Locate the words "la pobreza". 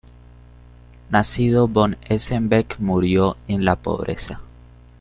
3.65-4.41